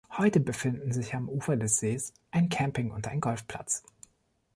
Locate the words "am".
1.13-1.29